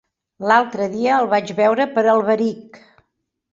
[0.51, 2.83] L'altre dia el vaig veure per Alberic.